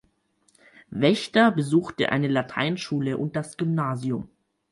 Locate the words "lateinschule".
2.27-3.19